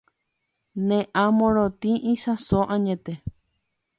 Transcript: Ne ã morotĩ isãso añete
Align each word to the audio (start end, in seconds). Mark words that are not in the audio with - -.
Ne 0.87 0.99
ã 1.21 1.25
morotĩ 1.37 1.91
isãso 2.13 2.59
añete 2.73 3.13